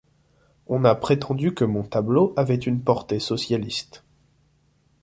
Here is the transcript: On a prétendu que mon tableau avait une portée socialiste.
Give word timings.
On 0.65 0.83
a 0.83 0.95
prétendu 0.95 1.53
que 1.53 1.63
mon 1.63 1.83
tableau 1.83 2.33
avait 2.35 2.55
une 2.55 2.83
portée 2.83 3.19
socialiste. 3.19 4.03